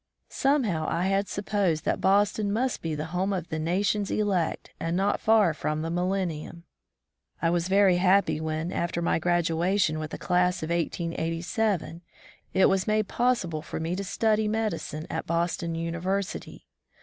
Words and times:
Some 0.29 0.63
how 0.63 0.87
I 0.87 1.05
had 1.09 1.27
supposed 1.29 1.85
that 1.85 2.01
Boston 2.01 2.51
must 2.51 2.81
be 2.81 2.95
the 2.95 3.05
home 3.13 3.31
of 3.31 3.49
the 3.49 3.59
nation's 3.59 4.09
elect 4.09 4.71
and 4.79 4.97
not 4.97 5.19
far 5.19 5.53
from 5.53 5.83
the 5.83 5.91
millenium. 5.91 6.63
I 7.39 7.51
was 7.51 7.67
very 7.67 7.97
happy 7.97 8.37
70 8.39 8.39
College 8.39 8.45
Life 8.45 8.49
in 8.49 8.67
the 8.67 8.73
East 8.73 8.77
when, 8.79 8.81
after 8.83 9.01
my 9.03 9.19
graduation 9.19 9.99
with 9.99 10.09
the 10.09 10.17
class 10.17 10.63
of 10.63 10.71
1887, 10.71 12.01
it 12.51 12.65
was 12.65 12.87
made 12.87 13.07
possible 13.09 13.61
for 13.61 13.79
me 13.79 13.95
to 13.95 14.03
study 14.03 14.47
medicine 14.47 15.05
at 15.11 15.27
Boston 15.27 15.75
University. 15.75 16.65